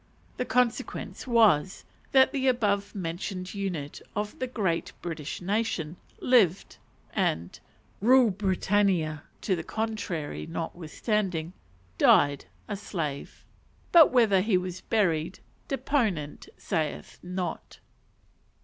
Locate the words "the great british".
4.39-5.43